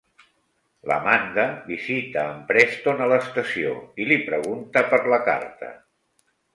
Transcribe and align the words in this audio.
L'Amanda 0.91 1.45
visita 1.67 2.25
en 2.31 2.41
Preston 2.49 3.05
a 3.05 3.11
l'estació 3.13 3.77
i 4.05 4.11
li 4.11 4.21
pregunta 4.33 4.87
per 4.95 5.03
la 5.17 5.25
carta. 5.33 5.75